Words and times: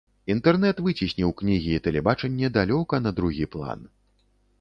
Інтэрнэт 0.33 0.77
выцесніў 0.85 1.33
кнігі 1.41 1.71
і 1.75 1.83
тэлебачанне 1.87 2.49
далёка 2.57 2.95
на 3.05 3.11
другі 3.21 3.45
план. 3.57 3.79